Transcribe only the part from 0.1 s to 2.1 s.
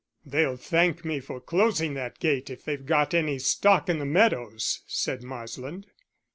"They'll thank me for closing